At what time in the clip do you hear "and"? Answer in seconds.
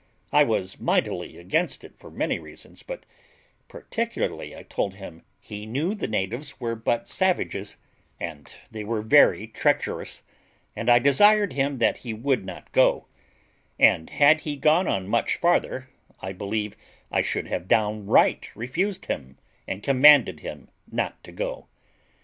8.19-8.51, 10.75-10.89, 13.77-14.09, 19.67-19.83